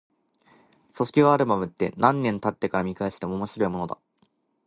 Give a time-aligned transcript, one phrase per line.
[0.89, 3.99] 卒業アルバムって、何年経ってから見返しても面白いものだ。